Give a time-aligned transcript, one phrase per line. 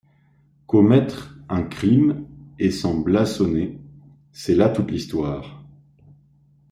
[0.65, 2.25] Commettre un crime
[2.57, 3.77] et s’en blasonner,
[4.31, 5.63] c’est là toute l’histoire.